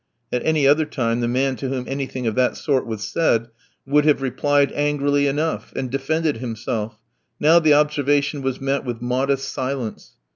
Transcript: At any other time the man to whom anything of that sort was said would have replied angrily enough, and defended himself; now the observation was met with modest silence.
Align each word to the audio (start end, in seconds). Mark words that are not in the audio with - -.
At 0.33 0.43
any 0.43 0.65
other 0.67 0.85
time 0.85 1.19
the 1.19 1.27
man 1.27 1.55
to 1.57 1.67
whom 1.69 1.85
anything 1.87 2.25
of 2.25 2.33
that 2.33 2.57
sort 2.57 2.87
was 2.87 3.07
said 3.07 3.49
would 3.85 4.03
have 4.05 4.23
replied 4.23 4.71
angrily 4.73 5.27
enough, 5.27 5.71
and 5.75 5.91
defended 5.91 6.37
himself; 6.37 6.97
now 7.39 7.59
the 7.59 7.75
observation 7.75 8.41
was 8.41 8.59
met 8.59 8.83
with 8.83 8.99
modest 8.99 9.49
silence. 9.49 10.13